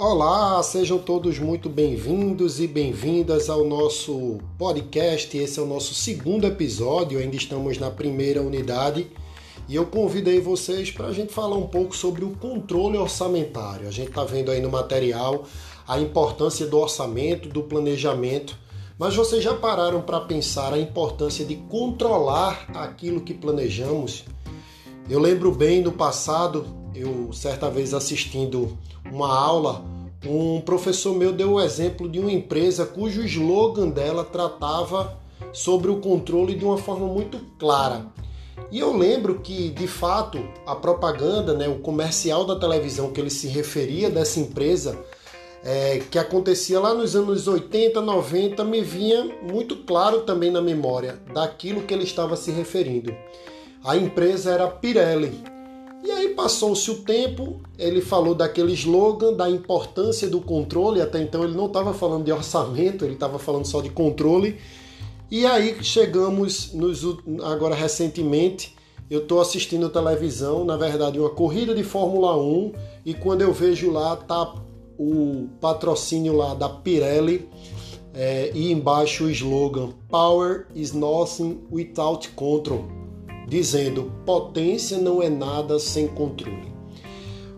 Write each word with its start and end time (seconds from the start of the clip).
Olá, 0.00 0.62
sejam 0.62 0.96
todos 0.96 1.40
muito 1.40 1.68
bem-vindos 1.68 2.60
e 2.60 2.68
bem-vindas 2.68 3.50
ao 3.50 3.64
nosso 3.64 4.38
podcast. 4.56 5.36
Esse 5.36 5.58
é 5.58 5.62
o 5.62 5.66
nosso 5.66 5.92
segundo 5.92 6.46
episódio, 6.46 7.18
ainda 7.18 7.34
estamos 7.34 7.78
na 7.78 7.90
primeira 7.90 8.40
unidade 8.40 9.08
e 9.68 9.74
eu 9.74 9.84
convidei 9.86 10.40
vocês 10.40 10.92
para 10.92 11.08
a 11.08 11.12
gente 11.12 11.32
falar 11.32 11.56
um 11.56 11.66
pouco 11.66 11.96
sobre 11.96 12.24
o 12.24 12.30
controle 12.30 12.96
orçamentário. 12.96 13.88
A 13.88 13.90
gente 13.90 14.10
está 14.10 14.22
vendo 14.22 14.52
aí 14.52 14.60
no 14.60 14.70
material 14.70 15.42
a 15.84 15.98
importância 15.98 16.64
do 16.64 16.78
orçamento, 16.78 17.48
do 17.48 17.64
planejamento, 17.64 18.56
mas 18.96 19.16
vocês 19.16 19.42
já 19.42 19.54
pararam 19.54 20.00
para 20.00 20.20
pensar 20.20 20.72
a 20.74 20.78
importância 20.78 21.44
de 21.44 21.56
controlar 21.56 22.68
aquilo 22.72 23.20
que 23.20 23.34
planejamos? 23.34 24.24
Eu 25.10 25.18
lembro 25.18 25.50
bem 25.50 25.82
no 25.82 25.90
passado, 25.90 26.64
eu 26.94 27.32
certa 27.32 27.68
vez 27.68 27.92
assistindo 27.92 28.78
uma 29.10 29.34
aula, 29.34 29.84
um 30.26 30.60
professor 30.60 31.14
meu 31.14 31.32
deu 31.32 31.52
o 31.52 31.60
exemplo 31.60 32.08
de 32.08 32.18
uma 32.18 32.32
empresa 32.32 32.84
cujo 32.84 33.22
slogan 33.24 33.88
dela 33.88 34.24
tratava 34.24 35.16
sobre 35.52 35.90
o 35.90 36.00
controle 36.00 36.54
de 36.54 36.64
uma 36.64 36.76
forma 36.76 37.06
muito 37.06 37.38
clara. 37.58 38.06
E 38.70 38.80
eu 38.80 38.94
lembro 38.96 39.40
que, 39.40 39.70
de 39.70 39.86
fato, 39.86 40.38
a 40.66 40.74
propaganda, 40.74 41.54
né, 41.54 41.68
o 41.68 41.78
comercial 41.78 42.44
da 42.44 42.56
televisão 42.56 43.12
que 43.12 43.20
ele 43.20 43.30
se 43.30 43.46
referia 43.46 44.10
dessa 44.10 44.40
empresa, 44.40 44.98
é, 45.64 46.02
que 46.10 46.18
acontecia 46.18 46.78
lá 46.78 46.92
nos 46.92 47.16
anos 47.16 47.48
80, 47.48 48.00
90, 48.00 48.64
me 48.64 48.80
vinha 48.80 49.24
muito 49.42 49.76
claro 49.76 50.22
também 50.22 50.50
na 50.50 50.60
memória 50.60 51.18
daquilo 51.32 51.82
que 51.82 51.94
ele 51.94 52.04
estava 52.04 52.36
se 52.36 52.50
referindo. 52.50 53.14
A 53.84 53.96
empresa 53.96 54.50
era 54.50 54.66
Pirelli. 54.66 55.57
E 56.04 56.10
aí 56.10 56.28
passou-se 56.28 56.90
o 56.90 57.02
tempo, 57.02 57.60
ele 57.76 58.00
falou 58.00 58.34
daquele 58.34 58.72
slogan, 58.72 59.32
da 59.32 59.50
importância 59.50 60.28
do 60.28 60.40
controle, 60.40 61.00
até 61.00 61.20
então 61.20 61.42
ele 61.42 61.56
não 61.56 61.66
estava 61.66 61.92
falando 61.92 62.24
de 62.24 62.32
orçamento, 62.32 63.04
ele 63.04 63.14
estava 63.14 63.38
falando 63.38 63.66
só 63.66 63.80
de 63.80 63.90
controle. 63.90 64.58
E 65.30 65.44
aí 65.44 65.82
chegamos 65.82 66.72
nos, 66.72 67.02
agora 67.42 67.74
recentemente, 67.74 68.76
eu 69.10 69.20
estou 69.20 69.40
assistindo 69.40 69.88
televisão, 69.88 70.64
na 70.64 70.76
verdade 70.76 71.18
uma 71.18 71.30
corrida 71.30 71.74
de 71.74 71.82
Fórmula 71.82 72.36
1, 72.36 72.72
e 73.04 73.14
quando 73.14 73.42
eu 73.42 73.52
vejo 73.52 73.90
lá 73.90 74.14
tá 74.16 74.54
o 74.98 75.48
patrocínio 75.60 76.36
lá 76.36 76.54
da 76.54 76.68
Pirelli 76.68 77.48
é, 78.14 78.50
e 78.54 78.72
embaixo 78.72 79.24
o 79.24 79.30
slogan 79.30 79.90
Power 80.08 80.66
is 80.74 80.92
nothing 80.92 81.60
without 81.70 82.28
control 82.30 82.97
dizendo: 83.48 84.12
potência 84.24 84.98
não 84.98 85.22
é 85.22 85.28
nada 85.28 85.78
sem 85.78 86.06
controle. 86.06 86.72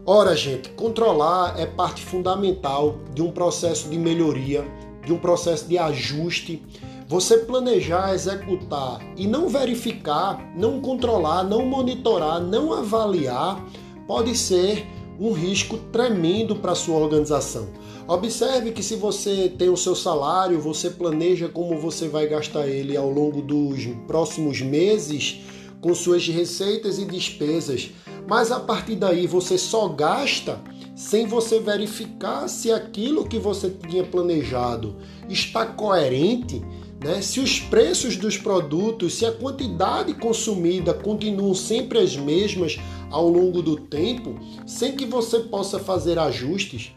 Ora, 0.07 0.35
gente, 0.35 0.71
controlar 0.71 1.59
é 1.59 1.67
parte 1.67 2.03
fundamental 2.03 2.97
de 3.15 3.23
um 3.23 3.31
processo 3.31 3.89
de 3.89 3.99
melhoria, 3.99 4.65
de 5.05 5.13
um 5.13 5.19
processo 5.19 5.67
de 5.67 5.77
ajuste. 5.77 6.63
Você 7.07 7.39
planejar, 7.39 8.15
executar 8.15 9.01
e 9.17 9.27
não 9.27 9.49
verificar, 9.49 10.53
não 10.57 10.81
controlar, 10.81 11.43
não 11.43 11.67
monitorar, 11.67 12.41
não 12.41 12.73
avaliar, 12.73 13.65
pode 14.07 14.37
ser 14.37 14.87
um 15.19 15.33
risco 15.33 15.77
tremendo 15.93 16.57
para 16.57 16.75
sua 16.75 16.97
organização. 16.97 17.69
Observe 18.09 18.73
que 18.73 18.83
se 18.83 18.97
você 18.97 19.49
tem 19.49 19.69
o 19.69 19.77
seu 19.77 19.95
salário, 19.95 20.59
você 20.61 20.89
planeja 20.89 21.49
como 21.49 21.79
você 21.79 22.09
vai 22.09 22.27
gastar 22.27 22.67
ele 22.67 22.97
ao 22.97 23.11
longo 23.11 23.43
dos 23.43 23.87
próximos 24.07 24.61
meses, 24.63 25.41
com 25.81 25.95
suas 25.95 26.27
receitas 26.29 26.99
e 26.99 27.05
despesas, 27.05 27.91
mas 28.29 28.53
a 28.53 28.61
partir 28.61 28.97
daí 28.97 29.27
você 29.27 29.57
só 29.57 29.89
gasta 29.89 30.61
sem 30.95 31.27
você 31.27 31.59
verificar 31.59 32.49
se 32.49 32.71
aquilo 32.71 33.27
que 33.27 33.39
você 33.39 33.71
tinha 33.71 34.05
planejado 34.05 34.97
está 35.29 35.65
coerente, 35.65 36.63
né? 37.03 37.23
se 37.23 37.41
os 37.41 37.59
preços 37.59 38.17
dos 38.17 38.37
produtos, 38.37 39.15
se 39.15 39.25
a 39.25 39.33
quantidade 39.33 40.13
consumida 40.15 40.93
continuam 40.93 41.55
sempre 41.55 41.99
as 41.99 42.17
mesmas 42.17 42.79
ao 43.11 43.29
longo 43.29 43.63
do 43.63 43.77
tempo, 43.77 44.39
sem 44.67 44.95
que 44.95 45.07
você 45.07 45.41
possa 45.41 45.79
fazer 45.79 46.19
ajustes. 46.19 46.93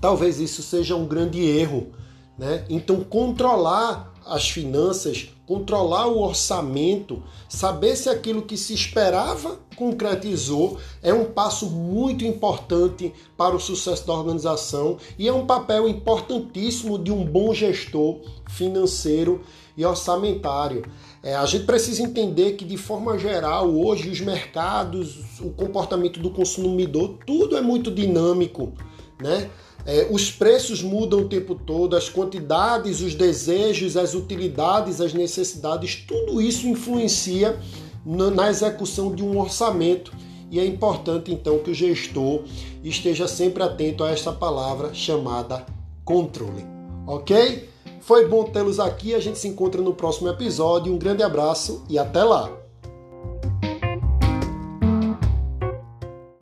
Talvez 0.00 0.40
isso 0.40 0.62
seja 0.62 0.96
um 0.96 1.06
grande 1.06 1.40
erro. 1.40 1.92
Né? 2.38 2.64
Então, 2.68 3.02
controlar 3.04 4.12
as 4.26 4.48
finanças, 4.48 5.28
controlar 5.46 6.06
o 6.06 6.20
orçamento, 6.20 7.22
saber 7.48 7.94
se 7.96 8.08
aquilo 8.08 8.42
que 8.42 8.56
se 8.56 8.72
esperava 8.72 9.58
concretizou, 9.76 10.78
é 11.02 11.12
um 11.12 11.26
passo 11.26 11.66
muito 11.66 12.24
importante 12.24 13.12
para 13.36 13.54
o 13.54 13.60
sucesso 13.60 14.06
da 14.06 14.14
organização 14.14 14.96
e 15.18 15.28
é 15.28 15.32
um 15.32 15.46
papel 15.46 15.88
importantíssimo 15.88 16.98
de 16.98 17.12
um 17.12 17.24
bom 17.24 17.52
gestor 17.52 18.20
financeiro 18.48 19.42
e 19.76 19.84
orçamentário. 19.84 20.84
É, 21.22 21.34
a 21.34 21.44
gente 21.46 21.64
precisa 21.64 22.02
entender 22.02 22.52
que, 22.52 22.64
de 22.64 22.76
forma 22.76 23.18
geral, 23.18 23.68
hoje 23.68 24.08
os 24.08 24.20
mercados, 24.20 25.40
o 25.40 25.50
comportamento 25.50 26.20
do 26.20 26.30
consumidor, 26.30 27.18
tudo 27.26 27.56
é 27.56 27.60
muito 27.60 27.90
dinâmico, 27.90 28.72
né? 29.20 29.50
É, 29.86 30.08
os 30.10 30.30
preços 30.30 30.82
mudam 30.82 31.20
o 31.20 31.28
tempo 31.28 31.54
todo, 31.54 31.94
as 31.94 32.08
quantidades, 32.08 33.00
os 33.00 33.14
desejos, 33.14 33.96
as 33.96 34.14
utilidades, 34.14 35.00
as 35.00 35.12
necessidades, 35.12 36.04
tudo 36.08 36.40
isso 36.40 36.66
influencia 36.66 37.58
na 38.04 38.48
execução 38.48 39.14
de 39.14 39.22
um 39.22 39.38
orçamento. 39.38 40.12
E 40.50 40.58
é 40.58 40.64
importante 40.64 41.32
então 41.32 41.58
que 41.58 41.70
o 41.70 41.74
gestor 41.74 42.44
esteja 42.82 43.26
sempre 43.26 43.62
atento 43.62 44.04
a 44.04 44.10
esta 44.10 44.32
palavra 44.32 44.94
chamada 44.94 45.66
controle. 46.04 46.64
Ok? 47.06 47.68
Foi 48.00 48.28
bom 48.28 48.44
tê-los 48.44 48.78
aqui. 48.78 49.14
A 49.14 49.20
gente 49.20 49.38
se 49.38 49.48
encontra 49.48 49.80
no 49.80 49.94
próximo 49.94 50.28
episódio. 50.28 50.92
Um 50.92 50.98
grande 50.98 51.22
abraço 51.22 51.84
e 51.88 51.98
até 51.98 52.22
lá! 52.22 52.63